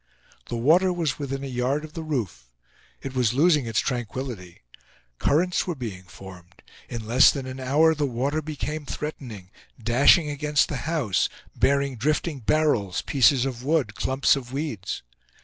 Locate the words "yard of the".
1.47-2.01